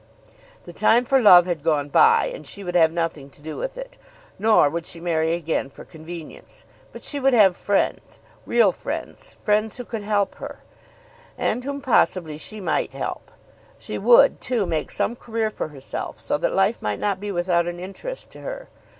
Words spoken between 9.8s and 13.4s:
could help her, and whom possibly she might help.